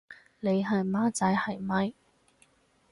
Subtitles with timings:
[0.39, 1.93] 你係孻仔係咪？